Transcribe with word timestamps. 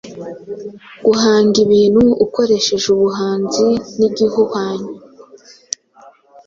guhanga 1.05 1.57
ibintu 1.65 2.01
ukoreheje 2.25 2.87
ubuhanzi 2.95 3.67
nigihuhanyo 3.97 4.93